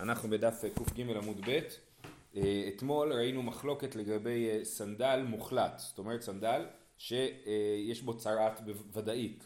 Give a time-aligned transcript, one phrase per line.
[0.00, 1.60] אנחנו בדף קג עמוד ב',
[2.36, 6.66] אה, אתמול ראינו מחלוקת לגבי אה, סנדל מוחלט, זאת אומרת סנדל
[6.98, 8.60] שיש בו צרעת
[8.92, 9.44] ודאית,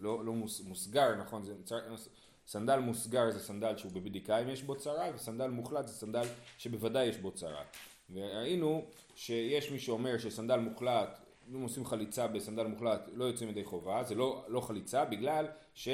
[0.00, 0.32] לא, לא
[0.64, 1.78] מוסגר, נכון, זה צר...
[2.46, 6.24] סנדל מוסגר זה סנדל שהוא בבדיקה אם יש בו צרעת, וסנדל מוחלט זה סנדל
[6.58, 7.76] שבוודאי יש בו צרעת.
[8.10, 8.84] וראינו
[9.14, 11.18] שיש מי שאומר שסנדל מוחלט,
[11.54, 15.88] אם עושים חליצה בסנדל מוחלט לא יוצאים ידי חובה, זה לא, לא חליצה בגלל ש...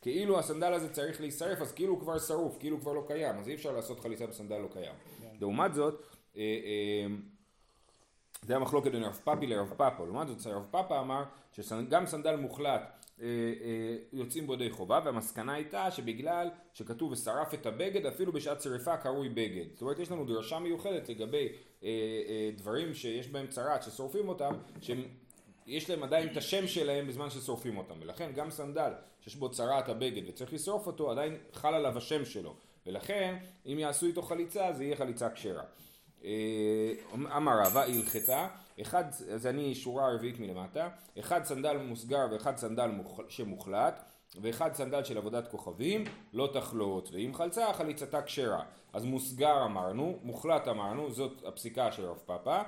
[0.00, 3.38] כאילו הסנדל הזה צריך להישרף אז כאילו הוא כבר שרוף, כאילו הוא כבר לא קיים,
[3.38, 4.92] אז אי אפשר לעשות חליצה בסנדל לא קיים.
[5.20, 5.36] כן.
[5.40, 6.02] לעומת זאת,
[6.36, 7.06] אה, אה,
[8.42, 12.82] זה המחלוקת בין רב פאפי לרב פאפה, לעומת זאת רב פאפה אמר שגם סנדל מוחלט
[13.20, 13.26] אה,
[14.12, 19.28] יוצאים בו די חובה והמסקנה הייתה שבגלל שכתוב ושרף את הבגד אפילו בשעת שרפה קרוי
[19.28, 21.48] בגד זאת אומרת יש לנו דרשה מיוחדת לגבי
[22.56, 25.02] דברים שיש בהם צרת ששורפים אותם שהם
[25.68, 27.94] יש להם עדיין את השם שלהם בזמן ששורפים אותם.
[28.00, 32.54] ולכן גם סנדל שיש בו צרעת הבגד וצריך לשרוף אותו עדיין חל עליו השם שלו.
[32.86, 33.36] ולכן
[33.66, 35.62] אם יעשו איתו חליצה זה יהיה חליצה כשרה.
[36.24, 38.48] אה, אמר רבא הלכתא,
[38.80, 42.90] אחד, אז אני שורה רביעית מלמטה, אחד סנדל מוסגר ואחד סנדל
[43.28, 44.02] שמוחלט
[44.40, 48.62] ואחד סנדל של עבודת כוכבים לא תחלוץ ואם חלצה חליצתה כשרה.
[48.92, 52.60] אז מוסגר אמרנו, מוחלט אמרנו, זאת הפסיקה של רב פפא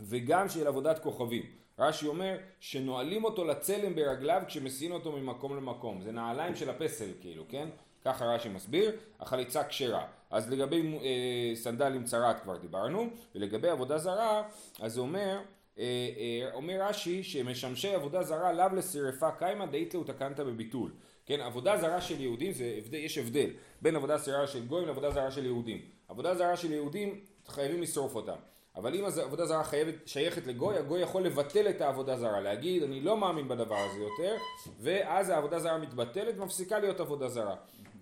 [0.00, 6.00] וגם של עבודת כוכבים רש"י אומר שנועלים אותו לצלם ברגליו כשמסיעים אותו ממקום למקום.
[6.02, 7.68] זה נעליים של הפסל כאילו, כן?
[8.04, 10.06] ככה רש"י מסביר, החליצה כשרה.
[10.30, 14.42] אז לגבי אה, סנדל עם צרת כבר דיברנו, ולגבי עבודה זרה,
[14.80, 15.40] אז אומר,
[15.78, 15.84] אה,
[16.16, 20.92] אה, אומר רש"י שמשמשי עבודה זרה לאו לשרפה קיימא דאית לו תקנת בביטול.
[21.26, 23.50] כן, עבודה זרה של יהודים, זה, יש הבדל
[23.82, 25.80] בין עבודה זרה של גויים לעבודה זרה של יהודים.
[26.08, 28.36] עבודה זרה של יהודים חייבים לשרוף אותם.
[28.76, 33.00] אבל אם העבודה זרה חייבת, שייכת לגוי, הגוי יכול לבטל את העבודה זרה, להגיד אני
[33.00, 34.36] לא מאמין בדבר הזה יותר,
[34.80, 37.56] ואז העבודה זרה מתבטלת ומפסיקה להיות עבודה זרה,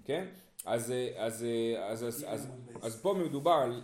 [0.04, 0.24] כן?
[0.66, 1.46] אז, אז,
[1.78, 2.48] אז, אז, אז,
[2.82, 3.82] אז פה מדובר על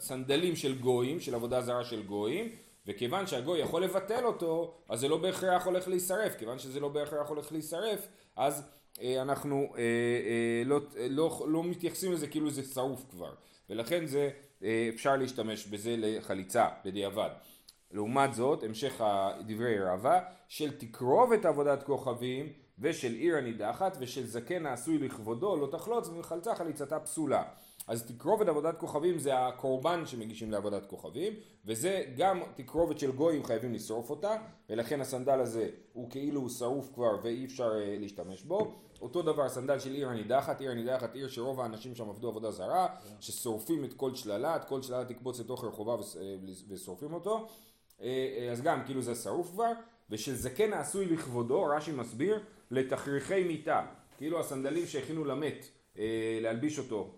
[0.00, 2.52] סנדלים של גויים, של עבודה זרה של גויים,
[2.86, 7.28] וכיוון שהגוי יכול לבטל אותו, אז זה לא בהכרח הולך להישרף, כיוון שזה לא בהכרח
[7.28, 8.62] הולך להישרף, אז
[9.02, 13.34] אה, אנחנו אה, אה, לא, לא, לא מתייחסים לזה כאילו זה שרוף כבר,
[13.70, 14.49] ולכן זה אה,
[14.94, 17.30] אפשר להשתמש בזה לחליצה בדיעבד.
[17.90, 19.00] לעומת זאת, המשך
[19.46, 26.08] דברי רבה, של תקרובת עבודת כוכבים ושל עיר הנידחת ושל זקן העשוי לכבודו לא תחלוץ
[26.08, 27.42] ומחלצה חליצתה פסולה.
[27.86, 31.32] אז תקרובת עבודת כוכבים זה הקורבן שמגישים לעבודת כוכבים
[31.64, 34.36] וזה גם תקרובת של גויים חייבים לשרוף אותה
[34.70, 38.74] ולכן הסנדל הזה הוא כאילו שרוף כבר ואי אפשר אה, להשתמש בו.
[39.00, 42.86] אותו דבר סנדל של עיר הנידחת, עיר הנידחת עיר שרוב האנשים שם עבדו עבודה זרה,
[43.20, 45.96] ששורפים את כל שללה, את כל שללה תקבוץ לתוך רחובה
[46.68, 47.46] ושורפים אותו,
[48.02, 48.06] אה,
[48.38, 49.72] אה, אז גם כאילו זה שרוף כבר,
[50.10, 53.86] ושל זקן העשוי לכבודו, רש"י מסביר, לתכריכי מיטה,
[54.16, 55.66] כאילו הסנדלים שהכינו למת
[55.98, 57.10] אה, להלביש אותו,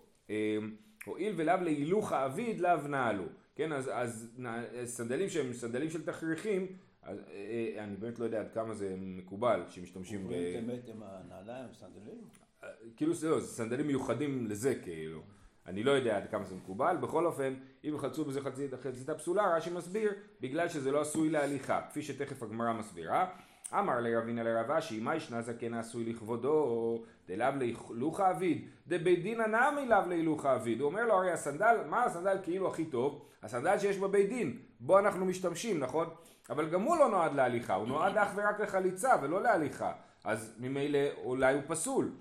[1.05, 3.25] הואיל ולאו להילוך האביד לאו נעלו,
[3.55, 4.39] כן, אז, אז
[4.85, 6.67] סנדלים שהם סנדלים של תכריכים
[7.05, 10.31] אז אה, אה, אני באמת לא יודע עד כמה זה מקובל שמשתמשים ב...
[10.31, 12.21] באמת עם הנעליים, סנדלים?
[12.63, 15.21] אה, כאילו זה סנדלים מיוחדים לזה כאילו.
[15.65, 18.41] אני לא יודע עד כמה זה מקובל, בכל אופן, אם יחלצו בזה
[18.83, 23.35] חציתה פסולה, רש"י מסביר, בגלל שזה לא עשוי להליכה, כפי שתכף הגמרא מסבירה.
[23.79, 29.85] אמר לרבינה לרב אשי, מה ישנה זקן עשוי לכבודו, דלאו להילוך האביד, דבית דינא נמי
[29.85, 30.81] לאו להילוך האביד.
[30.81, 33.25] הוא אומר לו, הרי הסנדל, מה הסנדל כאילו הכי טוב?
[33.43, 36.07] הסנדל שיש בבית דין, בו אנחנו משתמשים, נכון?
[36.49, 39.91] אבל גם הוא לא נועד להליכה, הוא נועד אך ורק לחליצה ולא להליכה,
[40.23, 42.11] אז ממילא אולי הוא פסול.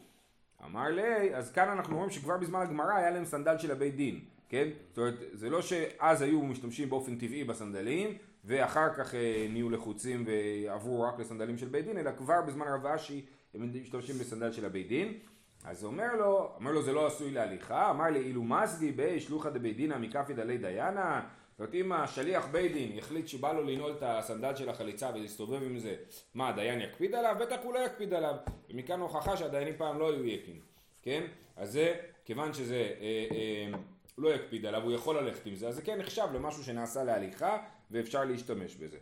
[0.65, 4.21] אמר לי, אז כאן אנחנו רואים שכבר בזמן הגמרא היה להם סנדל של הבית דין,
[4.49, 4.69] כן?
[4.89, 10.25] זאת אומרת, זה לא שאז היו משתמשים באופן טבעי בסנדלים, ואחר כך אה, נהיו לחוצים
[10.27, 14.65] ועברו רק לסנדלים של בית דין, אלא כבר בזמן רב אשי הם משתמשים בסנדל של
[14.65, 15.19] הבית דין.
[15.65, 19.51] אז אומר לו, אומר לו זה לא עשוי להליכה, אמר לי אילו מסגי בי שלוחא
[19.51, 21.23] דבית דינא מקפי דלי דיינה
[21.53, 25.63] זאת אומרת אם השליח בית דין יחליט שבא לו לנעול את הסנדל של החליצה ולהסתובב
[25.63, 25.95] עם זה,
[26.35, 27.37] מה הדיין יקפיד עליו?
[27.41, 28.35] בטח הוא לא יקפיד עליו.
[28.71, 30.61] ומכאן הוכחה שהדיינים פעם לא היו יקים,
[31.03, 31.27] כן?
[31.57, 33.79] אז זה, כיוון שזה אה, אה,
[34.19, 37.59] לא יקפיד עליו, הוא יכול ללכת עם זה, אז זה כן נחשב למשהו שנעשה להליכה
[37.93, 38.99] ואפשר להשתמש בזה.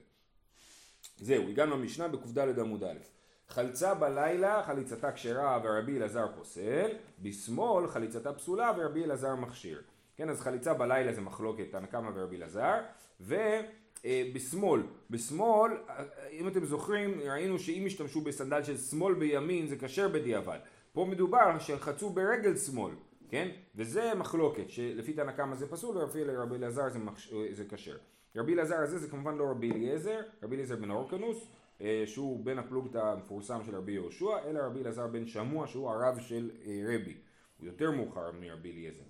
[1.19, 2.99] זהו, הגענו למשנה בקד עמוד א'.
[3.49, 9.83] חלצה בלילה חליצתה כשרה ורבי אלעזר פוסל, בשמאל חליצתה פסולה ורבי אלעזר מכשיר.
[10.17, 12.81] כן, אז חליצה בלילה זה מחלוקת תנא קמא ורבי אלעזר,
[13.21, 15.73] ובשמאל, בשמאל,
[16.33, 20.59] אם אתם זוכרים, ראינו שאם השתמשו בסנדל של שמאל בימין זה כשר בדיעבד.
[20.93, 22.95] פה מדובר שחצו ברגל שמאל,
[23.29, 23.49] כן?
[23.75, 26.83] וזה מחלוקת, שלפי תנא קמא זה פסול ולפי רבי אלעזר.
[27.53, 27.97] זה כשר.
[28.37, 31.47] רבי אלעזר הזה זה כמובן לא רבי אליעזר, רבי אליעזר בן אורקנוס,
[31.81, 36.19] אה, שהוא בן הפלוגתא המפורסם של רבי יהושע, אלא רבי אלעזר בן שמוע שהוא הרב
[36.21, 37.17] של אה, רבי.
[37.59, 39.03] הוא יותר מאוחר מרבי אליעזר.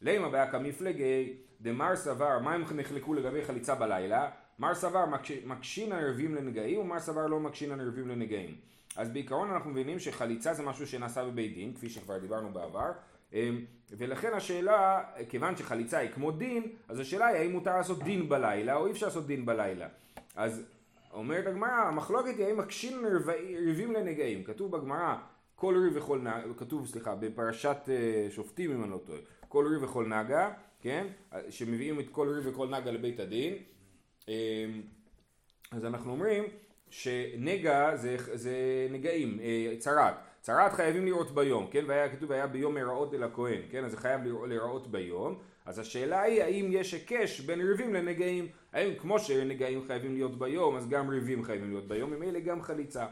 [0.00, 4.30] לימה באקא מפלגי דמר סבר, מה הם נחלקו לגבי חליצה בלילה?
[4.58, 5.04] מר סבר
[5.46, 8.56] מקשין ערבים לנגעים ומר סבר לא מקשין ערבים לנגעים.
[8.96, 12.90] אז בעיקרון אנחנו מבינים שחליצה זה משהו שנעשה בבית דין, כפי שכבר דיברנו בעבר,
[13.90, 18.76] ולכן השאלה, כיוון שחליצה היא כמו דין, אז השאלה היא האם מותר לעשות דין בלילה
[18.76, 19.88] או אי אפשר לעשות דין בלילה.
[20.36, 20.62] אז
[21.12, 23.04] אומרת הגמרא, המחלוקת היא האם מקשין
[23.66, 24.44] ריבים לנגעים.
[24.44, 25.16] כתוב בגמרא,
[25.54, 29.18] כל ריב וכל נגע, כתוב סליחה, בפרשת אה, שופטים אם אני לא טועה,
[29.48, 30.50] כל ריב וכל נגע,
[30.80, 31.06] כן?
[31.50, 33.54] שמביאים את כל ריב וכל נגע לבית הדין.
[34.28, 34.82] אמ,
[35.70, 36.44] אז אנחנו אומרים
[36.90, 38.56] שנגע זה, זה
[38.90, 40.14] נגעים, אה, צרת.
[40.42, 41.84] צרת חייבים לראות ביום, כן?
[41.86, 43.84] והיה כתוב היה ביום מראות אל הכהן, כן?
[43.84, 45.38] אז זה חייב לראות ביום.
[45.66, 48.48] אז השאלה היא האם יש היקש בין ריבים לנגעים.
[48.72, 53.06] האם כמו שנגעים חייבים להיות ביום, אז גם ריבים חייבים להיות ביום, ממילא גם חליצה.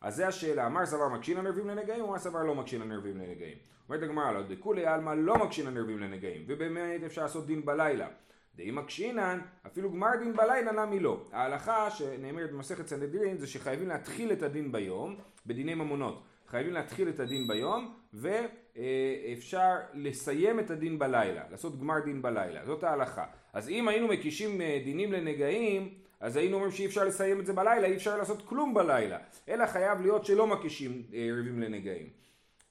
[0.00, 3.56] אז זה השאלה, אמר סבר מקשין הנרבים לנגעים, אמר סבר לא מקשין הנרבים לנגעים.
[3.88, 8.08] אומרת הגמרא, לא דכולי עלמא לא מקשין הנרבים לנגעים, ובאמת אפשר לעשות דין בלילה.
[8.56, 11.24] דאי מקשינן, אפילו גמר דין בלילה נמי לא.
[11.32, 15.16] ההלכה שנאמרת במסכת סנהדרין זה שחייבים להתחיל את הדין ביום,
[15.46, 16.22] בדיני ממונות.
[16.52, 22.84] חייבים להתחיל את הדין ביום, ואפשר לסיים את הדין בלילה, לעשות גמר דין בלילה, זאת
[22.84, 23.24] ההלכה.
[23.52, 27.52] אז אם היינו מקישים אה, דינים לנגעים, אז היינו אומרים שאי אפשר לסיים את זה
[27.52, 29.18] בלילה, אי אפשר לעשות כלום בלילה,
[29.48, 32.08] אלא חייב להיות שלא מקישים אה, ריבים לנגעים.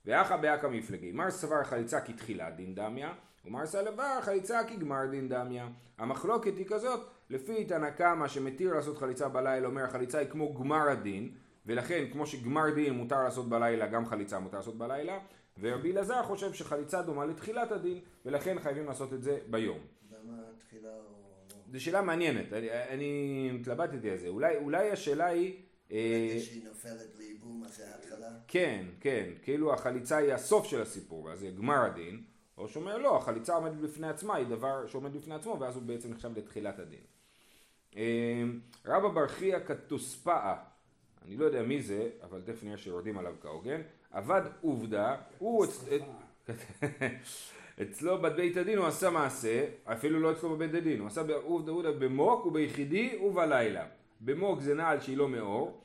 [0.06, 3.14] ואחא באקא מפלגי, מר סבר חליצה כתחילת דין דמיה,
[3.46, 5.68] ומר סלבר חליצה כגמר דין דמיה.
[5.98, 7.00] המחלוקת היא כזאת,
[7.30, 11.30] לפי תנא קמא שמתיר לעשות חליצה בלילה, אומר החליצה היא כמו גמר הדין,
[11.66, 15.20] ולכן כמו שגמר דין מותר לעשות בלילה, גם חליצה מותר לעשות בלילה,
[15.60, 19.80] ורבי אלעזר חושב שחליצה דומה לתחילת הדין, ולכן חייבים לעשות את זה ביום.
[20.12, 21.58] למה תחילה או לא?
[21.72, 25.54] זו שאלה מעניינת, אני, אני התלבטתי על זה, אולי, אולי השאלה היא...
[25.92, 28.30] אה, ברגע שהיא נופלת לייבום, אז זה ההתחלה?
[28.48, 32.24] כן, כן, כאילו החליצה היא הסוף של הסיפור, אז זה גמר הדין,
[32.58, 36.12] או שאומר לא, החליצה עומדת בפני עצמה, היא דבר שעומד בפני עצמו, ואז הוא בעצם
[36.12, 37.04] נחשב לתחילת הדין.
[37.98, 38.44] אה,
[38.86, 40.56] רבא בר חייא כתוספאה
[41.26, 43.82] אני לא יודע מי זה, אבל תכף נראה שיורדים עליו כהוגן,
[44.12, 45.66] עבד עובדה, הוא
[47.82, 51.92] אצלו בבית הדין הוא עשה מעשה, אפילו לא אצלו בבית הדין, הוא עשה עובדה עובדה
[51.92, 53.86] במוק וביחידי ובלילה.
[54.22, 55.82] במוק זה נעל שהיא לא מאור,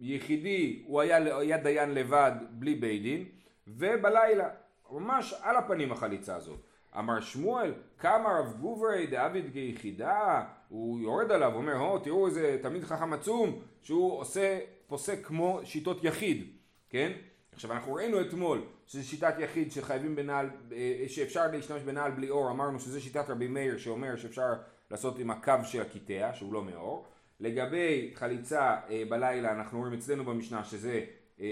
[0.00, 3.24] יחידי הוא היה, היה דיין לבד בלי בית דין,
[3.66, 4.48] ובלילה,
[4.90, 6.60] ממש על הפנים החליצה הזאת.
[6.98, 12.84] אמר שמואל, כמה רב גוברי דאביד כיחידה, הוא יורד עליו, אומר, הו, תראו איזה תלמיד
[12.84, 16.44] חכם עצום, שהוא עושה, פוסק כמו שיטות יחיד,
[16.90, 17.12] כן?
[17.52, 22.50] עכשיו אנחנו ראינו אתמול שזו שיטת יחיד שחייבים בנעל, אה, שאפשר להשתמש בנעל בלי אור,
[22.50, 24.52] אמרנו שזו שיטת רבי מאיר שאומר שאפשר
[24.90, 27.06] לעשות עם הקו של הקטע, שהוא לא מאור.
[27.40, 31.04] לגבי חליצה אה, בלילה אנחנו רואים אצלנו במשנה שזה
[31.40, 31.46] אה,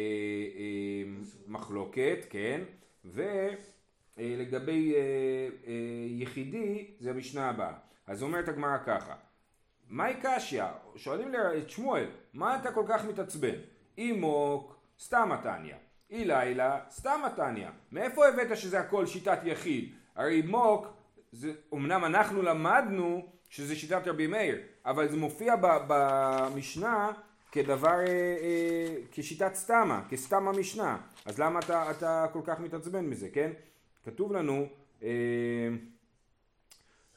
[1.47, 2.61] מחלוקת, כן?
[3.05, 3.23] ו...
[4.21, 5.73] לגבי אה,
[6.09, 7.88] יחידי זה המשנה הבאה.
[8.09, 9.15] אז אומרת הגמרא ככה,
[9.89, 10.65] מהי קשיא?
[10.97, 13.55] שואלים את שמואל, מה אתה כל כך מתעצבן?
[13.99, 15.75] אי מוק, סתם מתניא.
[16.11, 17.69] אי לילה, סתם מתניא.
[17.93, 19.93] מאיפה הבאת שזה הכל שיטת יחיד?
[20.17, 20.87] הרי מוק,
[21.33, 27.11] זה, אמנם אנחנו למדנו שזה שיטת רבי מאיר, אבל זה מופיע ב, במשנה
[27.53, 30.99] כדבר, אה, אה, כשיטת סתמה, כסתם המשנה.
[31.27, 33.51] אז למה אתה, אתה כל כך מתעצבן מזה, כן?
[34.05, 34.67] כתוב לנו
[35.03, 35.09] אה,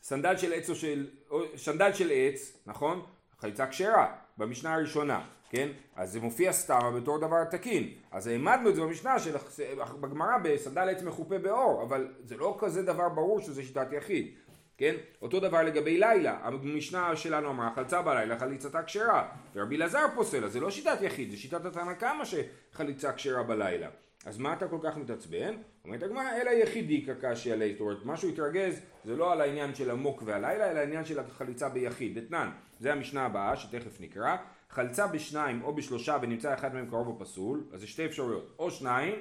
[0.01, 3.05] סנדל של עץ או של, או, שנדל של עץ, נכון?
[3.39, 5.69] חליצה כשרה, במשנה הראשונה, כן?
[5.95, 7.93] אז זה מופיע סתמה בתור דבר תקין.
[8.11, 9.35] אז העמדנו את זה במשנה של,
[10.01, 14.35] בגמרא בסנדל עץ מחופה באור, אבל זה לא כזה דבר ברור שזה שיטת יחיד.
[14.77, 14.95] כן?
[15.21, 20.51] אותו דבר לגבי לילה, המשנה שלנו אמרה חלצה בלילה חליצתה כשרה, ורבי אלעזר פוסל, אז
[20.51, 23.89] זה לא שיטת יחיד, זה שיטת התנא קמא שחליצה כשרה בלילה.
[24.25, 25.55] אז מה אתה כל כך מתעצבן?
[25.85, 29.75] אומרת הגמרא, אלא יחידי קקשי עלי, זאת אומרת, מה שהוא התרגז זה לא על העניין
[29.75, 32.17] של המוק והלילה, אלא העניין של החליצה ביחיד.
[32.17, 32.49] אתנן,
[32.79, 34.35] זה המשנה הבאה שתכף נקרא,
[34.69, 38.71] חלצה בשניים או בשלושה ונמצא אחד מהם קרוב או פסול, אז זה שתי אפשרויות, או
[38.71, 39.15] שניים,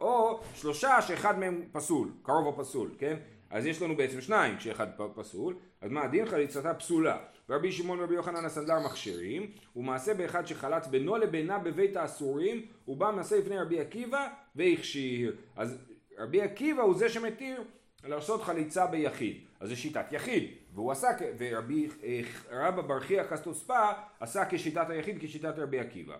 [0.00, 3.16] או שלושה שאחד מהם פסול, קרוב או פסול, כן?
[3.50, 7.18] אז יש לנו בעצם שניים כשאחד פסול, אז מה הדין חליצתה פסולה.
[7.48, 13.12] ורבי שמעון ורבי יוחנן הסנדלר מכשירים, ומעשה באחד שחלץ בינו לבינה בבית האסורים, הוא בא
[13.16, 15.36] מעשה לפני רבי עקיבא והכשיר.
[15.56, 15.78] אז
[16.18, 17.62] רבי עקיבא הוא זה שמתיר
[18.04, 19.44] לעשות חליצה ביחיד.
[19.60, 21.08] אז זה שיטת יחיד, והוא עשה,
[21.38, 22.20] ורבי אה,
[22.50, 26.16] רבא ברכיה קסטוספה עשה כשיטת היחיד כשיטת רבי עקיבא.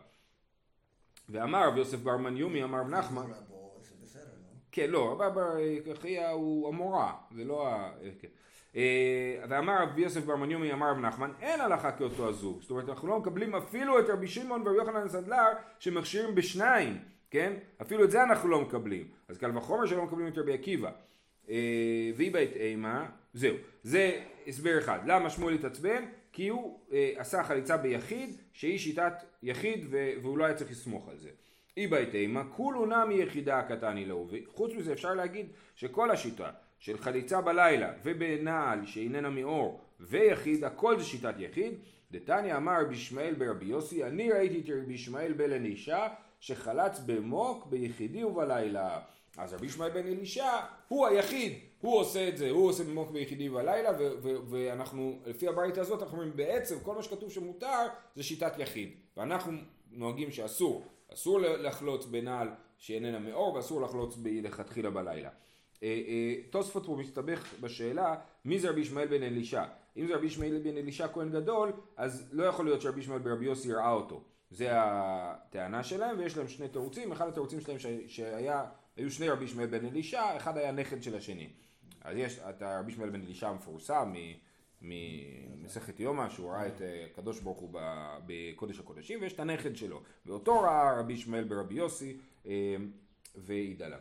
[1.28, 3.26] ואמר רבי יוסף בר מניומי אמר רב נחמן
[4.72, 5.28] כן, לא, רבא
[5.84, 7.92] ברכיה הוא המורה, זה לא ה...
[8.20, 8.28] כן.
[8.76, 12.88] אה, ואמר רבי יוסף בר מניומי אמר רב נחמן אין הלכה כאותו הזוג זאת אומרת
[12.88, 16.98] אנחנו לא מקבלים אפילו את רבי שמעון ורבי יוחנן סנדלר שמכשירים בשניים
[17.34, 17.52] כן?
[17.82, 19.08] אפילו את זה אנחנו לא מקבלים.
[19.28, 20.90] אז קל וחומר שלא מקבלים את רבי עקיבא.
[21.48, 23.56] אה, והיא בית אימה, זהו.
[23.82, 24.98] זה הסבר אחד.
[25.06, 26.04] למה שמואל התעצבן?
[26.32, 29.12] כי הוא אה, עשה חליצה ביחיד, שהיא שיטת
[29.42, 29.86] יחיד
[30.22, 31.30] והוא לא היה צריך לסמוך על זה.
[31.76, 34.28] אי בית אימה, כולו נמי יחידה הקטני לאו.
[34.30, 36.50] וחוץ מזה אפשר להגיד שכל השיטה
[36.84, 41.74] של חליצה בלילה ובנעל שאיננה מאור ויחיד, הכל זה שיטת יחיד.
[42.10, 46.06] דתניא אמר רבי ישמעאל ברבי יוסי, אני ראיתי את רבי ישמעאל בן אלישע
[46.40, 49.00] שחלץ במוק ביחידי ובלילה.
[49.36, 50.46] אז רבי ישמעאל בן אלישע
[50.88, 53.90] הוא היחיד, הוא עושה את זה, הוא עושה במוק ביחידי ובלילה
[54.22, 59.52] ואנחנו, לפי הברית הזאת אנחנו אומרים בעצם כל מה שכתוב שמותר זה שיטת יחיד ואנחנו
[59.90, 62.48] נוהגים שאסור, אסור לחלוץ בנעל
[62.78, 65.30] שאיננה מאור ואסור לחלוץ לכתחילה בלילה.
[65.84, 68.14] אה, אה, תוספות פה מסתבך בשאלה
[68.44, 69.64] מי זה רבי ישמעאל בן אלישע?
[69.96, 73.44] אם זה רבי ישמעאל בן אלישע כהן גדול אז לא יכול להיות שרבי ישמעאל ברבי
[73.44, 74.22] יוסי ראה אותו.
[74.50, 77.12] זה הטענה שלהם ויש להם שני תירוצים.
[77.12, 78.64] אחד התירוצים שלהם שהיה
[78.96, 81.48] היו שני רבי ישמעאל בן אלישע אחד היה נכד של השני.
[82.00, 84.12] אז יש את הרבי ישמעאל בן אלישע המפורסם
[84.82, 87.70] ממסכת יומא שהוא ראה את אה, הקדוש ברוך הוא
[88.26, 90.02] בקודש הקודשים ויש את הנכד שלו.
[90.26, 92.16] ואותו ראה רבי ישמעאל ברבי יוסי
[93.36, 94.00] והעיד עליו.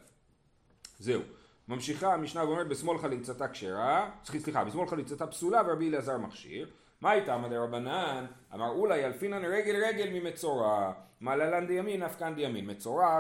[1.00, 1.22] זהו
[1.68, 6.70] ממשיכה המשנה ואומרת בשמאל חליצתה כשרה, סליחה, בשמאל חליצתה פסולה ורבי אלעזר מכשיר.
[7.02, 8.26] מה איתה מדי רבנן?
[8.54, 12.70] אמר אולי אלפינן רגל רגל ממצורע, מעללן דימין נפקן דימין.
[12.70, 13.20] מצורע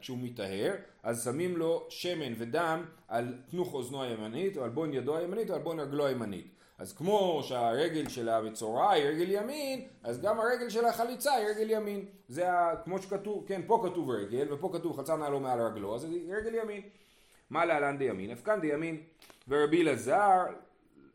[0.00, 5.16] כשהוא מטהר אז שמים לו שמן ודם על תנוך אוזנו הימנית או על בון ידו
[5.16, 6.54] הימנית או על בון רגלו הימנית.
[6.78, 11.70] אז כמו שהרגל של המצורע היא רגל ימין, אז גם הרגל של החליצה היא רגל
[11.70, 12.04] ימין.
[12.28, 12.46] זה
[12.84, 16.54] כמו שכתוב, כן, פה כתוב רגל ופה כתוב חלצה נעלו מעל רגלו, אז היא רגל
[16.54, 16.82] ימין.
[17.50, 18.30] מה להלן דימין?
[18.30, 18.96] הפקן דימין
[19.48, 20.44] ורבי אלעזר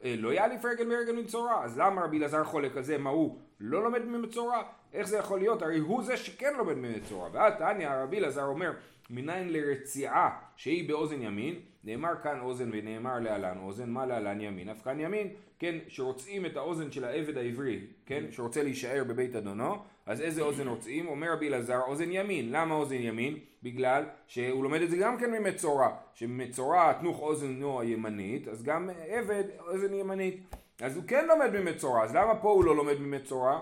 [0.03, 1.63] אה, לא יאליף רגל מרגל מצורע.
[1.63, 2.97] אז למה רבי אלעזר חולק על זה?
[2.97, 4.63] מה הוא לא לומד ממצורע
[4.93, 5.61] איך זה יכול להיות?
[5.61, 8.71] הרי הוא זה שכן לומד ממצורע ואז תניא רבי אלעזר אומר
[9.09, 11.59] מניין לרציעה שהיא באוזן ימין?
[11.83, 13.89] נאמר כאן אוזן ונאמר להלן אוזן.
[13.89, 14.69] מה להלן ימין?
[14.69, 15.27] אף כאן ימין
[15.59, 19.75] כן שרוצאים את האוזן של העבד העברי כן שרוצה להישאר בבית אדונו
[20.05, 22.51] אז איזה אוזן רוצים אומר רבי אלעזר אוזן ימין.
[22.51, 28.47] למה אוזן ימין בגלל שהוא לומד את זה גם כן ממצורע, שמצורע תנוך אוזנו הימנית,
[28.47, 30.55] אז גם עבד אוזן ימנית.
[30.81, 33.61] אז הוא כן לומד ממצורע, אז למה פה הוא לא לומד ממצורע?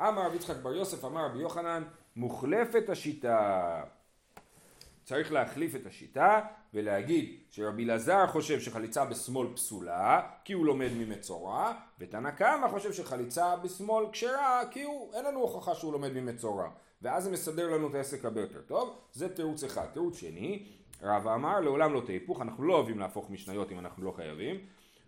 [0.00, 1.82] אמר רבי יצחק בר יוסף, אמר רבי יוחנן,
[2.16, 3.82] מוחלפת השיטה.
[5.04, 6.40] צריך להחליף את השיטה
[6.74, 13.56] ולהגיד שרבי אלעזר חושב שחליצה בשמאל פסולה כי הוא לומד ממצורע ותנא קמא חושב שחליצה
[13.56, 16.68] בשמאל כשרה כי הוא, אין לנו הוכחה שהוא לומד ממצורע
[17.02, 19.86] ואז זה מסדר לנו את העסק הרבה יותר טוב, זה תירוץ אחד.
[19.92, 20.66] תירוץ שני,
[21.02, 24.56] רב אמר לעולם לא תהפוך, אנחנו לא אוהבים להפוך משניות אם אנחנו לא חייבים,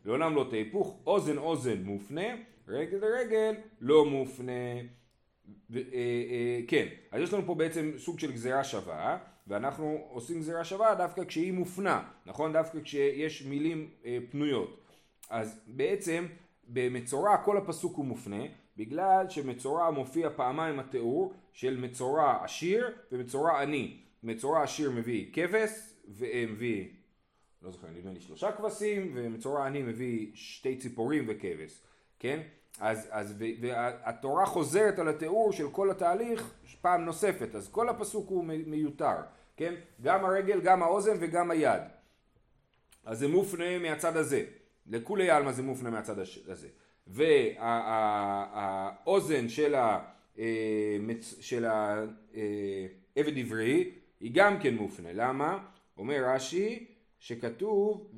[0.04, 2.26] לעולם לא תהפוך, אוזן אוזן מופנה,
[2.68, 4.52] רגל לרגל לא מופנה.
[5.70, 10.38] ו, אה, אה, כן, אז יש לנו פה בעצם סוג של גזירה שווה, ואנחנו עושים
[10.38, 12.52] גזירה שווה דווקא כשהיא מופנה, נכון?
[12.52, 14.80] דווקא כשיש מילים אה, פנויות.
[15.30, 16.26] אז בעצם
[16.68, 18.42] במצורע כל הפסוק הוא מופנה,
[18.76, 24.00] בגלל שמצורע מופיע פעמיים התיאור של מצורע עשיר ומצורע עני.
[24.22, 25.70] מצורע עשיר מביא כבש
[26.08, 26.88] ומביא,
[27.62, 31.82] לא זוכר, נדמה לי שלושה כבשים, ומצורע עני מביא שתי ציפורים וכבש,
[32.18, 32.40] כן?
[32.80, 38.44] אז, אז והתורה חוזרת על התיאור של כל התהליך פעם נוספת, אז כל הפסוק הוא
[38.44, 39.16] מיותר,
[39.56, 39.74] כן?
[40.02, 41.82] גם הרגל, גם האוזן וגם היד.
[43.04, 44.44] אז זה מופנה מהצד הזה,
[44.86, 46.68] לכולי עלמא זה מופנה מהצד הזה.
[47.06, 47.48] והאוזן
[49.48, 49.98] של, ה,
[51.40, 55.12] של העבד עברי היא גם כן מופנה.
[55.12, 55.58] למה?
[55.98, 56.86] אומר רש"י
[57.18, 58.12] שכתוב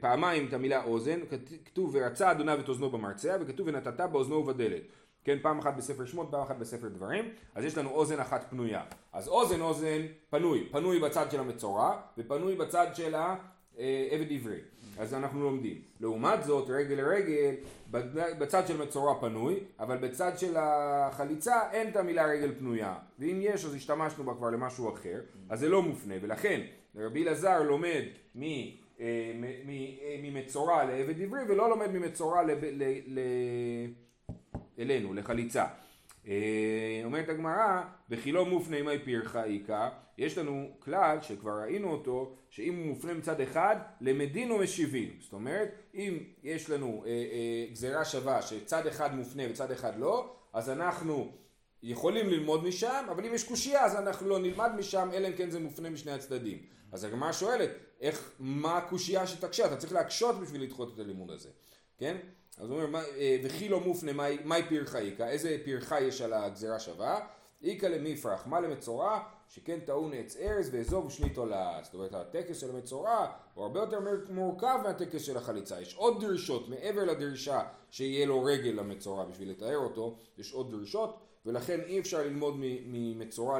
[0.00, 1.20] פעמיים את המילה אוזן,
[1.64, 4.82] כתוב ורצה אדוניו את אוזנו במרצע וכתוב ונתת באוזנו ובדלת.
[5.24, 7.24] כן, פעם אחת בספר שמות, פעם אחת בספר דברים,
[7.54, 8.84] אז יש לנו אוזן אחת פנויה.
[9.12, 14.60] אז אוזן אוזן פנוי, פנוי בצד של המצורע ופנוי בצד של העבד עברי.
[14.98, 15.80] אז אנחנו לומדים.
[16.00, 17.54] לעומת זאת, רגל לרגל,
[18.38, 22.94] בצד של מצורע פנוי, אבל בצד של החליצה אין את המילה רגל פנויה.
[23.18, 26.14] ואם יש, אז השתמשנו בה כבר למשהו אחר, אז זה לא מופנה.
[26.22, 26.60] ולכן,
[26.96, 28.02] רבי אלעזר לומד
[28.36, 28.42] מ...
[28.42, 28.46] אה,
[29.00, 33.20] אה, ממצורע לעבד עברי ולא לומד ממצורע לב, ל, ל,
[34.78, 35.64] אלינו, לחליצה.
[36.28, 39.88] אה, אומרת הגמרא, וכי לא מופנה מי פרחה איכה,
[40.18, 45.16] יש לנו כלל שכבר ראינו אותו, שאם הוא מופנה מצד אחד, למדין ומשיבים.
[45.20, 50.36] זאת אומרת, אם יש לנו אה, אה, גזירה שווה שצד אחד מופנה וצד אחד לא,
[50.52, 51.32] אז אנחנו
[51.82, 55.50] יכולים ללמוד משם, אבל אם יש קושייה אז אנחנו לא נלמד משם, אלא אם כן
[55.50, 56.58] זה מופנה משני הצדדים.
[56.92, 59.66] אז הגמרא שואלת, איך, מה הקושייה שתקשה?
[59.66, 61.48] אתה צריך להקשות בשביל לדחות את הלימוד הזה,
[61.98, 62.16] כן?
[62.58, 64.12] אז הוא אומר, אה, וכי לא מופנה,
[64.44, 65.28] מהי פרחה איכה?
[65.28, 67.26] איזה פרחה יש על הגזירה שווה?
[67.62, 69.20] איכה למפרח, מה למצורע?
[69.48, 71.80] שכן טעון עץ ארז ואזוב ושני תולעה.
[71.82, 75.80] זאת אומרת הטקס של המצורע הוא הרבה יותר מורכב מהטקס של החליצה.
[75.80, 81.18] יש עוד דרישות מעבר לדרישה שיהיה לו רגל למצורע בשביל לתאר אותו, יש עוד דרישות
[81.46, 82.54] ולכן אי אפשר ללמוד
[82.86, 83.58] ממצורע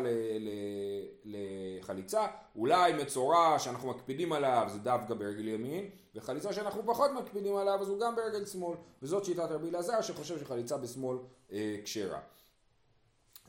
[1.24, 2.26] לחליצה.
[2.56, 7.88] אולי מצורע שאנחנו מקפידים עליו זה דווקא ברגל ימין וחליצה שאנחנו פחות מקפידים עליו אז
[7.88, 11.18] הוא גם ברגל שמאל וזאת שיטת רבי אלעזר שחושב שחליצה בשמאל
[11.52, 12.20] אה, כשרה.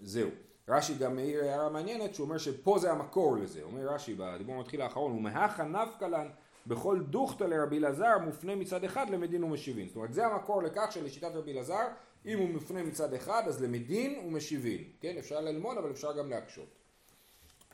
[0.02, 0.30] זהו.
[0.68, 4.82] רש"י גם מעיר הערה מעניינת שהוא אומר שפה זה המקור לזה, אומר רש"י בדיבור המתחיל
[4.82, 6.28] האחרון, ומהכה נפקא לן
[6.68, 9.88] בכל דוכתא לרבי אלעזר מופנה מצד אחד למדין ומשיבין.
[9.88, 11.88] זאת אומרת זה המקור לכך שלשיטת רבי אלעזר
[12.25, 14.84] אם הוא מופנה מצד אחד אז למדין ומשיבין.
[15.01, 16.70] כן אפשר ללמוד אבל אפשר גם להקשות.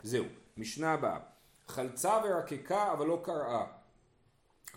[0.03, 0.25] זהו,
[0.57, 1.19] משנה הבאה.
[1.67, 3.65] חלצה ורקקה אבל לא קראה.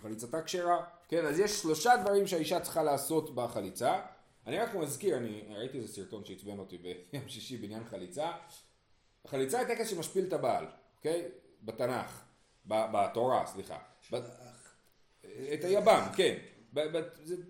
[0.01, 0.83] חליצתה כשרה.
[1.07, 4.01] כן אז יש שלושה דברים שהאישה צריכה לעשות בחליצה.
[4.47, 8.31] אני רק מזכיר, אני ראיתי איזה סרטון שעצבן אותי ביום שישי בעניין חליצה.
[9.27, 10.65] חליצה היא טקס שמשפיל את הבעל,
[10.97, 11.25] אוקיי?
[11.61, 12.23] בתנ"ך,
[12.65, 13.77] בתורה, סליחה.
[15.53, 16.37] את היבם, כן.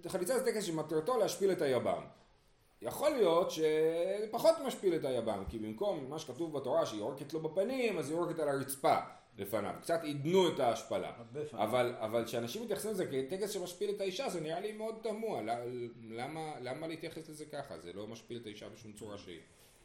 [0.07, 2.03] חליצה זה טקס שמטרתו להשפיל את היבם.
[2.81, 7.97] יכול להיות שפחות משפיל את היבם, כי במקום מה שכתוב בתורה שהיא יורקת לו בפנים,
[7.97, 8.95] אז היא יורקת על הרצפה.
[9.37, 11.11] לפניו, קצת עידנו את ההשפלה,
[11.53, 15.41] אבל, אבל כשאנשים מתייחסים לזה כטקס שמשפיל את האישה זה נראה לי מאוד תמוה,
[16.09, 19.39] למה, למה להתייחס לזה ככה, זה לא משפיל את האישה בשום צורה שהיא,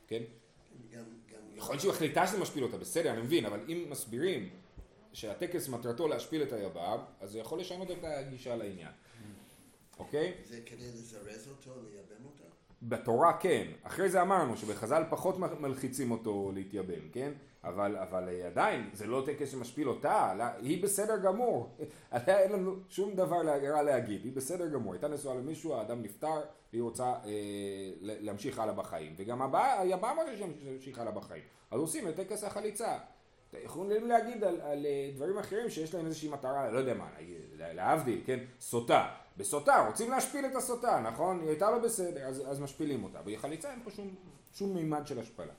[0.07, 0.23] כן?
[1.54, 4.50] יכול להיות שהיא החליטה שזה משפיל אותה, בסדר, אני מבין, אבל אם מסבירים
[5.12, 8.92] שהטקס מטרתו להשפיל את היבב, אז זה יכול לשנות את הגישה לעניין,
[9.99, 10.35] אוקיי?
[10.45, 12.45] זה כדי לזרז אותו, לייבם אותה?
[12.83, 17.33] בתורה כן, אחרי זה אמרנו שבחז"ל פחות מלחיצים אותו להתייבם, כן?
[17.64, 21.76] אבל, אבל אה, עדיין זה לא טקס שמשפיל אותה, לה, היא בסדר גמור,
[22.11, 23.37] עליה אין לנו שום דבר
[23.71, 26.40] רע להגיד, היא בסדר גמור, הייתה נשואה למישהו, האדם נפטר,
[26.73, 32.09] והיא רוצה אה, להמשיך הלאה בחיים, וגם הבא, הבאה אמרה שימשיך הלאה בחיים, אז עושים
[32.09, 32.99] את טקס החליצה.
[33.64, 37.09] יכולים להגיד על, על אה, דברים אחרים שיש להם איזושהי מטרה, לא יודע מה,
[37.59, 41.41] להבדיל, כן, סוטה, בסוטה, רוצים להשפיל את הסוטה, נכון?
[41.41, 44.15] היא הייתה לא בסדר, אז, אז משפילים אותה, בחליצה אין פה שום,
[44.52, 45.52] שום מימד של השפלה.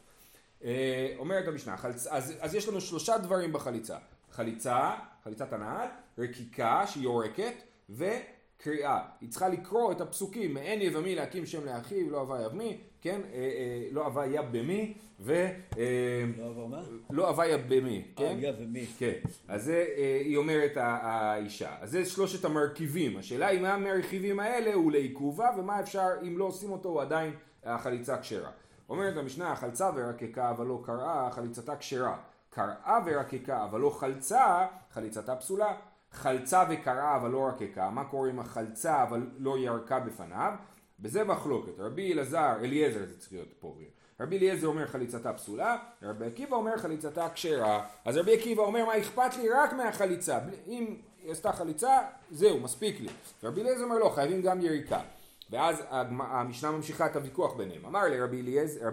[0.64, 2.08] אה, אומרת המשנה, חלצ...
[2.08, 3.98] אז, אז יש לנו שלושה דברים בחליצה.
[4.32, 4.92] חליצה,
[5.24, 7.54] חליצת הנעת, רקיקה שהיא יורקת,
[7.90, 9.00] וקריאה.
[9.22, 13.22] היא צריכה לקרוא את הפסוקים, מעין יבמי להקים שם לאחיו, לא אבה יבמי, כן?
[13.34, 15.34] אה, אה, לא אבה יבמי, ו...
[15.78, 16.82] אה, לא אבה מה?
[17.10, 18.26] לא אבה יבמי, כן?
[18.26, 18.86] אה, יבמי.
[18.86, 19.14] כן.
[19.48, 19.86] אז זה,
[20.26, 21.76] היא אומרת האישה.
[21.82, 23.18] אז זה שלושת המרכיבים.
[23.18, 27.32] השאלה היא מה המרכיבים האלה הוא לעיכובה, ומה אפשר, אם לא עושים אותו, הוא עדיין
[27.64, 28.52] החליצה כשרה.
[28.90, 32.18] אומרת המשנה, חלצה ורקקה אבל לא קראה, חליצתה כשרה.
[32.50, 35.74] קראה ורקקה אבל לא חלצה, חליצתה פסולה.
[36.12, 40.54] חלצה וקראה אבל לא רקקה, מה קורה עם החלצה אבל לא ירקה בפניו?
[41.02, 41.80] בזה מחלוקת.
[41.80, 43.76] רבי אלעזר, אליעזר זה צריך להיות פה.
[44.20, 47.88] רבי אליעזר אומר חליצתה פסולה, רבי עקיבא אומר חליצתה כשרה.
[48.06, 50.40] אז רבי עקיבא אומר מה אכפת לי רק מהחליצה.
[50.68, 51.98] אם היא עשתה חליצה,
[52.32, 53.10] זהו, מספיק לי.
[53.44, 55.02] רבי אליעזר אומר לא, חייבים גם יריקה.
[55.50, 57.86] ואז המשנה ממשיכה את הוויכוח ביניהם.
[57.86, 58.90] אמר לרבי אליעזר,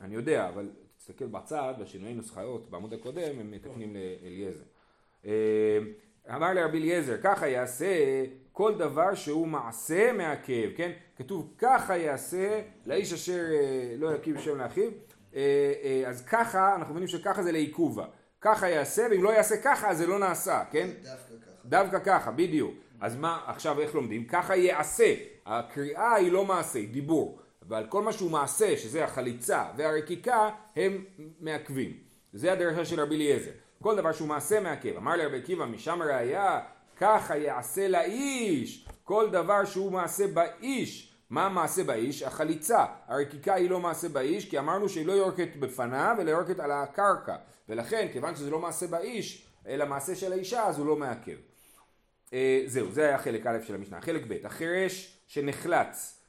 [0.00, 4.64] אני יודע, אבל תסתכל בצד, בשינויי נוסחאות, בעמוד הקודם, הם מתקנים לאליעזר.
[5.26, 5.78] אה,
[6.36, 8.24] אמר לרבי אליעזר, ככה יעשה
[8.56, 10.92] כל דבר שהוא מעשה מעכב, כן?
[11.16, 14.90] כתוב ככה יעשה לאיש אשר אה, לא יקים שם לאחיו,
[15.34, 18.04] אה, אז ככה, אנחנו מבינים שככה זה לעיכובה.
[18.40, 20.88] ככה יעשה, ואם לא יעשה ככה, אז זה לא נעשה, כן?
[21.02, 21.50] דווקא ככה.
[21.64, 22.74] דווקא ככה, בדיוק.
[23.00, 24.24] אז מה, עכשיו איך לומדים?
[24.24, 25.14] ככה יעשה.
[25.46, 27.38] הקריאה היא לא מעשה, היא דיבור.
[27.68, 31.04] אבל כל מה שהוא מעשה, שזה החליצה והרקיקה, הם
[31.40, 31.92] מעכבים.
[32.32, 33.50] זה הדרשה של רבי אליעזר.
[33.82, 34.96] כל דבר שהוא מעשה מעכב.
[34.96, 36.60] אמר לרבי עקיבא, משם ראיה,
[36.96, 38.88] ככה יעשה לאיש.
[39.04, 41.12] כל דבר שהוא מעשה באיש.
[41.30, 42.22] מה מעשה באיש?
[42.22, 42.84] החליצה.
[43.06, 47.36] הרקיקה היא לא מעשה באיש, כי אמרנו שהיא לא יורקת בפניו, אלא יורקת על הקרקע.
[47.68, 51.36] ולכן, כיוון שזה לא מעשה באיש, אלא מעשה של האישה, אז הוא לא מעכב.
[52.32, 54.00] אה, זהו, זה היה חלק א' של המשנה.
[54.00, 56.20] חלק ב', החירש שנחלץ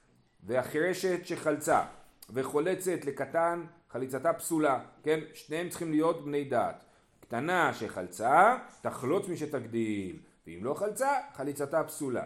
[0.43, 1.83] והחירשת שחלצה
[2.29, 5.19] וחולצת לקטן חליצתה פסולה, כן?
[5.33, 6.83] שניהם צריכים להיות בני דעת.
[7.19, 12.23] קטנה שחלצה תחלוץ משתגדיל, ואם לא חלצה חליצתה פסולה.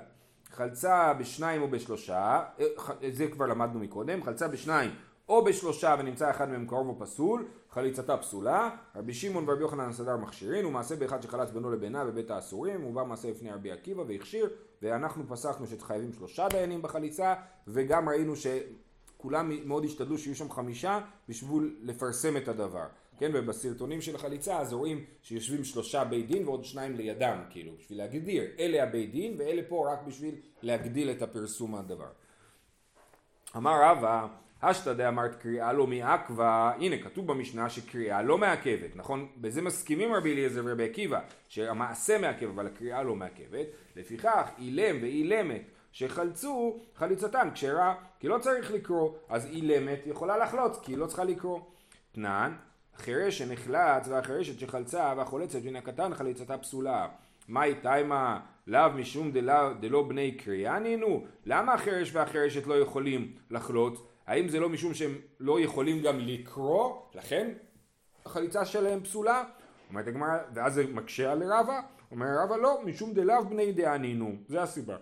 [0.51, 2.65] חלצה בשניים או בשלושה, אה,
[3.11, 4.91] זה כבר למדנו מקודם, חלצה בשניים
[5.29, 8.69] או בשלושה ונמצא אחד מהם קרוב או פסול, חליצתה פסולה.
[8.95, 12.93] רבי שמעון ורבי יוחנן הסדר מכשירין, הוא מעשה באחד שחלץ בינו לבינה בבית האסורים, הוא
[12.93, 14.49] בא מעשה לפני רבי עקיבא והכשיר,
[14.81, 17.33] ואנחנו פסחנו שחייבים שלושה דיינים בחליצה,
[17.67, 22.85] וגם ראינו שכולם מאוד השתדלו שיהיו שם חמישה בשביל לפרסם את הדבר.
[23.21, 27.97] כן, ובסרטונים של החליצה אז רואים שיושבים שלושה בית דין ועוד שניים לידם, כאילו, בשביל
[27.97, 32.07] להגדיר, אלה הבית דין ואלה פה רק בשביל להגדיל את הפרסום הדבר.
[33.57, 34.27] אמר רבא
[34.59, 39.27] אשתא דאמרת קריאה לא מעכבה, הנה כתוב במשנה שקריאה לא מעכבת, נכון?
[39.37, 45.61] בזה מסכימים רבי אליעזר ורבי עקיבא, שהמעשה מעכב אבל הקריאה לא מעכבת, לפיכך אילם ואילמת
[45.91, 51.23] שחלצו חליצתן כשרה, כי לא צריך לקרוא, אז אילמת יכולה לחלוץ כי היא לא צריכה
[51.23, 51.59] לקרוא.
[52.11, 52.53] תנן,
[53.01, 57.07] חירש שנחלץ והחירשת שחלצה והחולצת מן הקטן חליצתה פסולה.
[57.49, 61.25] מאי תימה לאו משום דלא, דלא בני קריאה נינו?
[61.45, 63.99] למה החירש והחירשת לא יכולים לחלוץ?
[64.27, 67.01] האם זה לא משום שהם לא יכולים גם לקרוא?
[67.15, 67.51] לכן
[68.25, 69.43] החליצה שלהם פסולה?
[69.89, 71.81] אומרת הגמרא, ואז זה מקשה על רבא?
[72.11, 74.97] אומר רבא לא, משום דלאו בני דענינו, זה הסיבה,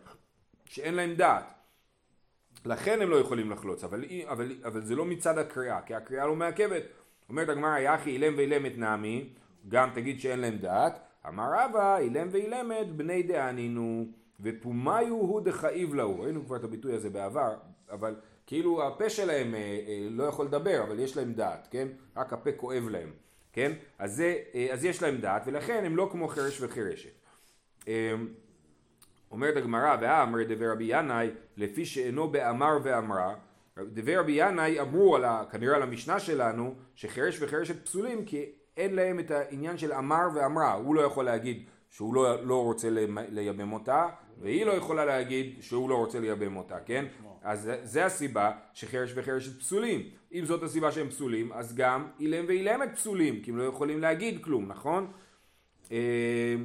[0.66, 1.54] שאין להם דעת.
[2.66, 6.36] לכן הם לא יכולים לחלוץ, אבל, אבל, אבל זה לא מצד הקריאה, כי הקריאה לא
[6.36, 6.84] מעכבת.
[7.30, 9.30] אומרת הגמרא, יחי אילם ואילמת נעמי,
[9.68, 14.06] גם תגיד שאין להם דעת, אמר רבא, אילם ואילמת בני דענינו,
[14.40, 16.20] ופומיו הוא דכאיב להו.
[16.20, 17.56] ראינו כבר את הביטוי הזה בעבר,
[17.92, 18.16] אבל
[18.48, 21.88] כאילו הפה שלהם אה, אה, לא יכול לדבר, אבל יש להם דעת, כן?
[22.18, 23.12] רק הפה כואב להם,
[23.54, 23.72] כן?
[24.00, 27.14] אז, זה, אה, אז יש להם דעת, ולכן הם לא כמו חרש וחירשת.
[27.88, 28.14] אה,
[29.32, 33.36] אומרת הגמרא, ואמר דבר רבי ינאי, לפי שאינו באמר ואמרה,
[33.88, 38.46] דבר רבי ינאי אמרו על ה, כנראה על המשנה שלנו, שחירש וחירשת פסולים, כי
[38.78, 42.90] אין להם את העניין של אמר ואמרה, הוא לא יכול להגיד שהוא לא, לא רוצה
[43.30, 44.08] לייבם אותה,
[44.42, 47.06] והיא לא יכולה להגיד שהוא לא רוצה לייבם אותה, כן?
[47.42, 50.10] אז זה הסיבה שחרש וחרשת פסולים.
[50.34, 54.44] אם זאת הסיבה שהם פסולים, אז גם אילם ואילמת פסולים, כי הם לא יכולים להגיד
[54.44, 55.12] כלום, נכון?
[55.92, 56.56] אה,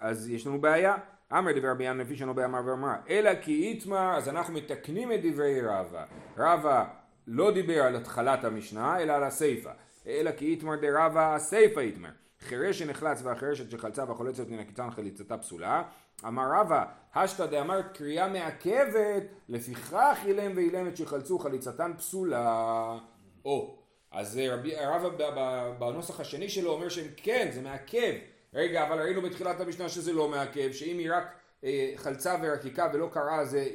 [0.00, 0.96] אז יש לנו בעיה.
[1.32, 5.20] אמר דבר רבי ינא לפי שאינו באמר ואמרה, אלא כי איתמר, אז אנחנו מתקנים את
[5.22, 6.04] דברי רבא.
[6.38, 6.84] רבא
[7.26, 9.70] לא דיבר על התחלת המשנה, אלא על הסיפא.
[10.06, 12.10] אלא כי איתמר דרבא הסיפא איתמר.
[12.40, 15.82] חירש שנחלץ והחירשת שחלצה והחולצת מן הקיצן חליצתה פסולה.
[16.26, 16.84] אמר רבא,
[17.14, 22.98] השתא דאמרת קריאה מעכבת, לפיכך אילם ואילמת שחלצו חליצתן פסולה.
[23.44, 23.78] או,
[24.12, 24.40] אז
[24.80, 28.12] רבא בנוסח השני שלו אומר שהם כן, זה מעכב.
[28.54, 33.08] רגע, אבל ראינו בתחילת המשנה שזה לא מעכב, שאם היא רק אה, חלצה ורקיקה ולא
[33.12, 33.68] קרה, זה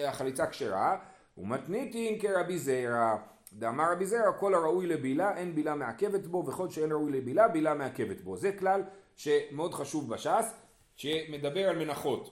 [0.00, 0.96] החליצה כשרה.
[1.38, 3.16] ומתניתין כרבי זרע.
[3.52, 7.74] דאמר רבי זרע, כל הראוי לבילה, אין בילה מעכבת בו, וכל שאין ראוי לבילה, בילה
[7.74, 8.36] מעכבת בו.
[8.36, 8.82] זה כלל
[9.16, 10.54] שמאוד חשוב בש"ס,
[10.96, 12.30] שמדבר על מנחות.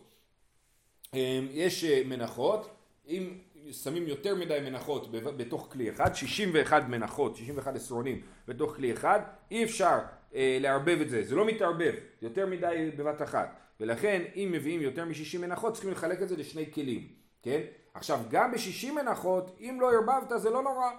[1.15, 2.71] אמ, יש אה, מנחות,
[3.09, 3.39] אם
[3.73, 9.65] שמים יותר מדי מנחות בתוך כלי אחד, 61 מנחות, 61 עשרונים בתוך כלי אחד, אי
[9.65, 9.99] אפשר
[10.35, 15.05] אה, לערבב את זה, זה לא מתערבב, יותר מדי בבת אחת, ולכן אם מביאים יותר
[15.05, 17.09] מ-60 מנחות צריכים לחלק את זה לשני כלים,
[17.43, 17.61] כן?
[17.95, 20.91] עכשיו גם ב-60 מנחות, אם לא ערבבת זה לא נורא,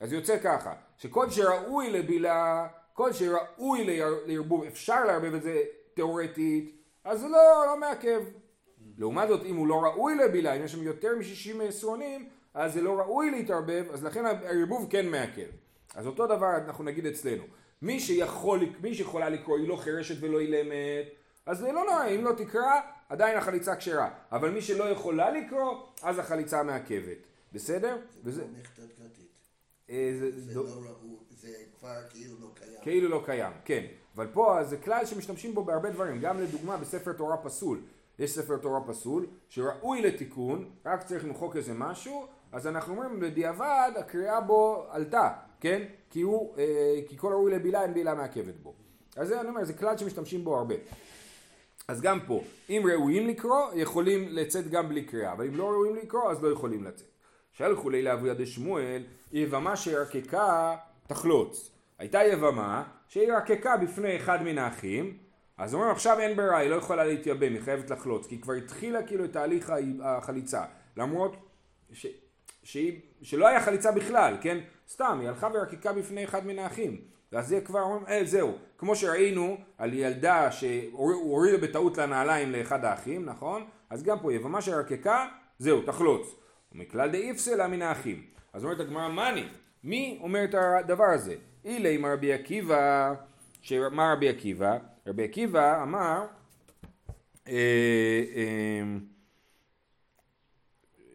[0.00, 5.62] אז יוצא ככה, שכל שראוי לבילה, כל שראוי לערבוב, אפשר לערבב את זה
[5.94, 8.22] תאורטית, אז זה לא, לא מעכב.
[8.98, 12.80] לעומת זאת, אם הוא לא ראוי לבילה, אם יש שם יותר מ-60 עשרונים, אז זה
[12.80, 15.46] לא ראוי להתערבב, אז לכן הערבוב כן מעכב.
[15.94, 17.42] אז אותו דבר אנחנו נגיד אצלנו.
[17.82, 21.06] מי שיכול, מי שיכולה לקרוא היא לא חירשת ולא אילמת,
[21.46, 24.10] אז זה לא נורא, אם לא תקרא, עדיין החליצה כשרה.
[24.32, 27.18] אבל מי שלא יכולה לקרוא, אז החליצה מעכבת.
[27.52, 27.96] בסדר?
[28.12, 28.44] זה וזה...
[29.90, 32.78] אה, זה, זה, לא ראוי, זה כבר כאילו לא קיים.
[32.82, 33.84] כאילו לא קיים, כן.
[34.16, 36.20] אבל פה זה כלל שמשתמשים בו בהרבה דברים.
[36.20, 37.80] גם לדוגמה בספר תורה פסול.
[38.18, 43.92] יש ספר תורה פסול שראוי לתיקון, רק צריך למחוק איזה משהו, אז אנחנו אומרים בדיעבד
[43.96, 45.82] הקריאה בו עלתה, כן?
[46.10, 48.74] כי, הוא, אה, כי כל ראוי לבילה אין בילה מעכבת בו.
[49.16, 50.74] אז זה אני אומר, זה כלל שמשתמשים בו הרבה.
[51.88, 55.96] אז גם פה, אם ראויים לקרוא, יכולים לצאת גם בלי קריאה, אבל אם לא ראויים
[55.96, 57.06] לקרוא, אז לא יכולים לצאת.
[57.52, 61.70] שלחו לי לאבויה דשמואל, יבמה שירקקה תחלוץ.
[61.98, 65.16] הייתה יבמה שהיא רקקה בפני אחד מן האחים,
[65.58, 68.52] אז אומרים עכשיו אין ברירה, היא לא יכולה להתייבם, היא חייבת לחלוץ, כי היא כבר
[68.52, 69.72] התחילה כאילו את תהליך
[70.02, 70.64] החליצה,
[70.96, 71.36] למרות
[71.92, 72.06] ש,
[72.62, 74.58] שהיא, שלא היה חליצה בכלל, כן?
[74.92, 77.00] סתם, היא הלכה ורקיקה בפני אחד מן האחים,
[77.32, 83.24] ואז זה כבר אומרים, אה, זהו, כמו שראינו על ילדה שהורידה בטעות לנעליים לאחד האחים,
[83.24, 83.64] נכון?
[83.90, 85.28] אז גם פה יבמה שרקקה,
[85.58, 86.34] זהו, תחלוץ.
[86.72, 88.22] ומכלל דאיפסלה מן האחים.
[88.52, 89.48] אז אומרת הגמרא, מאני,
[89.84, 91.34] מי אומר את הדבר הזה?
[91.64, 93.14] אילי מרבי עקיבא,
[93.90, 94.78] מה רבי עקיבא?
[95.06, 96.26] רבי עקיבא אמר
[97.48, 97.54] אה,
[98.34, 98.82] אה,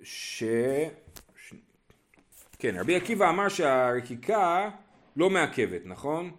[0.04, 0.44] ש...
[2.60, 4.70] כן, רבי עקיבא אמר שהרקיקה
[5.16, 6.32] לא מעכבת, נכון?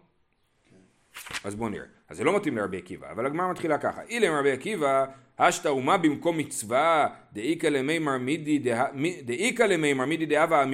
[1.45, 1.85] אז בואו נראה.
[2.09, 4.01] אז זה לא מתאים לרבי עקיבא, אבל הגמרא מתחילה ככה.
[4.09, 5.05] אילם רבי עקיבא,
[5.39, 8.19] השתא אומה במקום מצווה, דאיכא למימר
[10.07, 10.65] מידי דאבה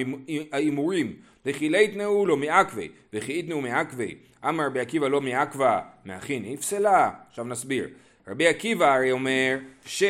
[0.51, 4.15] ההימורים, וכי ליתנאו לא מעכבי, וכי איתנאו מעכבי,
[4.47, 7.89] אמר רבי עקיבא לא מעכבה, מאחין נפסלה, עכשיו נסביר.
[8.27, 10.03] רבי עקיבא הרי אומר ש...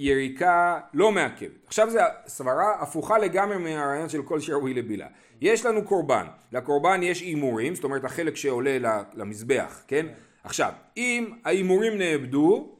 [0.00, 1.66] יריקה לא מעכבת.
[1.66, 5.06] עכשיו זו סברה הפוכה לגמרי מהרעיון של כל שראוי לבילה.
[5.40, 10.06] יש לנו קורבן, לקורבן יש הימורים, זאת אומרת החלק שעולה למזבח, כן?
[10.44, 12.76] עכשיו, אם ההימורים נאבדו,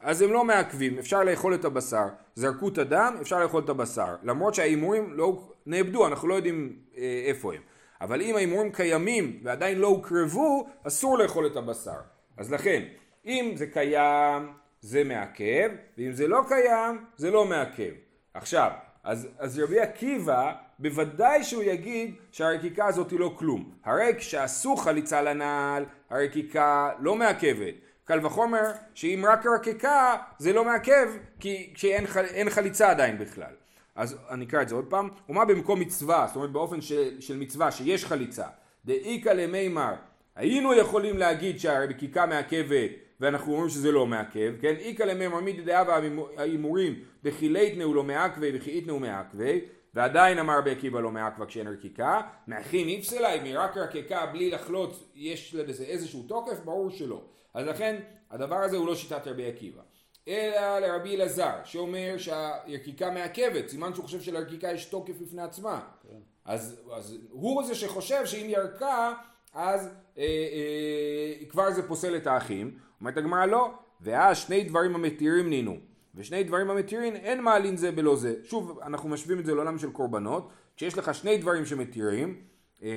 [0.00, 4.16] אז הם לא מעכבים, אפשר לאכול את הבשר, זרקו את הדם, אפשר לאכול את הבשר,
[4.22, 7.60] למרות שההימורים לא נאבדו, אנחנו לא יודעים אה, איפה הם.
[8.00, 12.00] אבל אם ההימורים קיימים ועדיין לא הוקרבו, אסור לאכול את הבשר.
[12.36, 12.82] אז לכן,
[13.26, 17.92] אם זה קיים, זה מעכב, ואם זה לא קיים, זה לא מעכב.
[18.34, 18.70] עכשיו,
[19.04, 23.70] אז, אז רבי עקיבא, בוודאי שהוא יגיד שהרקיקה הזאת היא לא כלום.
[23.84, 27.74] הרי כשעשו חליצה לנעל, הרקיקה לא מעכבת.
[28.04, 31.08] קל וחומר שאם רק רקיקה זה לא מעכב
[31.40, 33.52] כי כשאין חליצה עדיין בכלל.
[33.94, 35.08] אז אני אקרא את זה עוד פעם.
[35.28, 38.46] ומה במקום מצווה, זאת אומרת באופן של, של מצווה שיש חליצה.
[38.84, 39.94] דאיכא למימר,
[40.36, 42.90] היינו יכולים להגיד שהרקיקה מעכבת
[43.20, 44.74] ואנחנו אומרים שזה לא מעכב, כן?
[44.78, 49.60] איכא למימר מי דדעה וההימורים דחילייתנהו לא מעכבי וכאיתנהו מעכבי
[49.94, 55.04] ועדיין אמר בעקיבא לא מעכבה כשאין רקיקה, מאחים איפסלה, אם היא רק רקיקה בלי לחלוץ
[55.14, 56.60] יש לזה איזשהו תוקף?
[56.64, 57.22] ברור שלא.
[57.54, 59.82] אז לכן הדבר הזה הוא לא שיטת רבי עקיבא.
[60.28, 65.80] אלא לרבי אלעזר שאומר שהרקיקה מעכבת, סימן שהוא חושב שלרקיקה יש תוקף בפני עצמה.
[66.02, 66.18] כן.
[66.44, 69.14] אז, אז הוא זה שחושב שאם ירקה
[69.52, 72.78] אז אה, אה, כבר זה פוסל את האחים.
[73.00, 75.76] אומרת הגמרא לא, ואז שני דברים המתירים נינו.
[76.14, 78.34] ושני דברים המתירים אין מעלין זה בלא זה.
[78.44, 82.40] שוב, אנחנו משווים את זה לעולם של קורבנות, כשיש לך שני דברים שמתירים,
[82.82, 82.88] אה,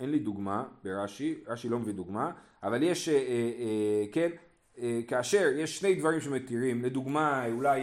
[0.00, 2.30] אין לי דוגמה ברש"י, רש"י לא מביא דוגמה,
[2.62, 4.30] אבל יש, אה, אה, כן,
[5.08, 7.80] כאשר יש שני דברים שמתירים, לדוגמה אולי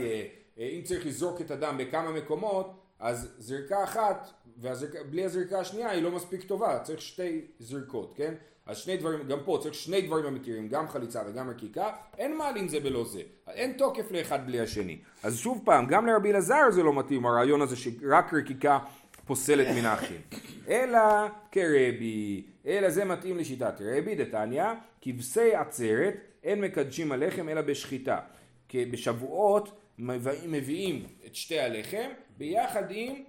[0.57, 6.11] אם צריך לזרוק את הדם בכמה מקומות, אז זריקה אחת ובלי הזריקה השנייה היא לא
[6.11, 8.33] מספיק טובה, צריך שתי זריקות, כן?
[8.65, 12.67] אז שני דברים, גם פה צריך שני דברים המתירים, גם חליצה וגם רקיקה, אין מעלין
[12.67, 14.97] זה בלא זה, אין תוקף לאחד בלי השני.
[15.23, 18.79] אז שוב פעם, גם לרבי אלעזר זה לא מתאים, הרעיון הזה שרק רקיקה
[19.25, 20.21] פוסלת מן האחים.
[20.67, 20.99] אלא
[21.51, 24.65] כרבי, אלא זה מתאים לשיטת רבי, דתניא,
[25.01, 28.19] כבשי עצרת, אין מקדשים הלחם אלא בשחיטה.
[28.67, 29.71] כי בשבועות
[30.47, 32.09] מביאים את שתי הלחם
[32.41, 33.23] ביחד עם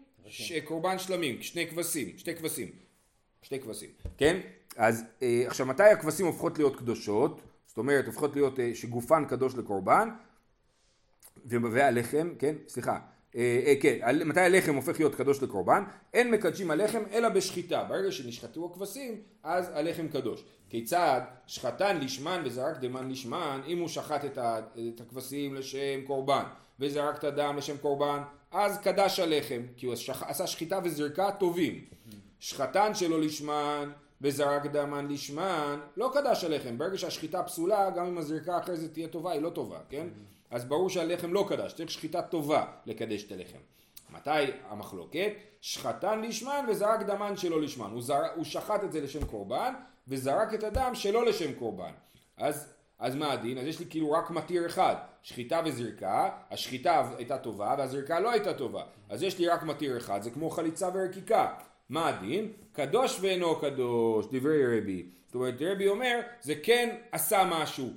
[0.64, 2.68] קורבן שלמים, שני כבשים, שתי כבשים,
[3.42, 4.40] שתי כבשים, כן?
[4.76, 7.40] אז אה, עכשיו מתי הכבשים הופכות להיות קדושות?
[7.66, 10.08] זאת אומרת הופכות להיות אה, שגופן קדוש לקורבן
[11.46, 12.98] והלחם, כן, סליחה,
[13.36, 15.84] אה, אה, כן, מתי הלחם הופך להיות קדוש לקורבן?
[16.14, 17.84] אין מקדשים הלחם אלא בשחיטה.
[17.84, 20.44] ברגע שנשחטו הכבשים, אז הלחם קדוש.
[20.68, 26.44] כיצד שחטן לשמן וזרק דמן לשמן, אם הוא שחט את, ה, את הכבשים לשם קורבן
[26.80, 29.94] וזרק את הדם לשם קורבן, אז קדש הלחם, כי הוא
[30.26, 31.84] עשה שחיטה וזרקה טובים.
[32.40, 36.78] שחטן שלא לשמן וזרק דמן לשמן, לא קדש הלחם.
[36.78, 40.06] ברגע שהשחיטה פסולה, גם אם הזרקה אחרי זה תהיה טובה, היא לא טובה, כן?
[40.50, 43.58] אז ברור שהלחם לא קדש, צריך שחיטה טובה לקדש את הלחם.
[44.10, 45.32] מתי המחלוקת?
[45.60, 47.90] שחטן לשמן וזרק דמן שלא לשמן.
[47.90, 48.20] הוא, זר...
[48.34, 49.74] הוא שחט את זה לשם קורבן
[50.08, 51.92] וזרק את הדם שלא לשם קורבן.
[52.36, 52.68] אז,
[53.02, 53.58] אז מה הדין?
[53.58, 58.54] אז יש לי כאילו רק מתיר אחד, שחיטה וזרקה, השחיטה הייתה טובה והזרקה לא הייתה
[58.54, 58.82] טובה.
[59.08, 61.54] אז יש לי רק מתיר אחד, זה כמו חליצה ורקיקה.
[61.88, 62.52] מה הדין?
[62.72, 65.06] קדוש ואינו קדוש, דברי רבי.
[65.26, 67.88] זאת אומרת, רבי אומר, זה כן עשה משהו.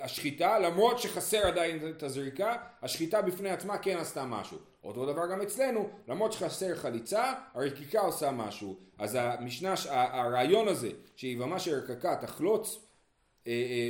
[0.00, 4.58] השחיטה, למרות שחסר עדיין את הזריקה, השחיטה בפני עצמה כן עשתה משהו.
[4.84, 8.76] אותו דבר גם אצלנו, למרות שחסר חליצה, הרקיקה עושה משהו.
[8.98, 12.89] אז המשנה, הרעיון הזה, שיבמה של רקקה תחלוץ,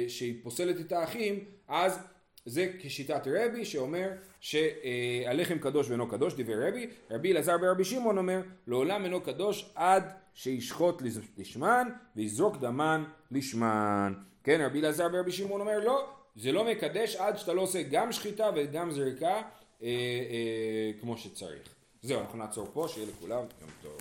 [0.09, 1.99] שהיא פוסלת את האחים, אז
[2.45, 4.09] זה כשיטת רבי שאומר
[4.41, 10.05] שהלחם קדוש ואינו קדוש, דיבר רבי, רבי אלעזר ברבי שמעון אומר לעולם אינו קדוש עד
[10.35, 11.03] שישחוט
[11.39, 14.15] לשמן ויזרוק דמן לשמן.
[14.45, 18.13] כן, רבי אלעזר ברבי שמעון אומר לא, זה לא מקדש עד שאתה לא עושה גם
[18.13, 19.43] שחיטה וגם זריקה אה,
[19.83, 21.75] אה, כמו שצריך.
[22.03, 23.99] זהו, אנחנו נעצור פה, שיהיה לכולם יום טוב.